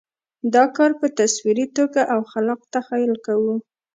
[0.55, 3.55] دا کار په تصوري توګه او خلاق تخیل کوو.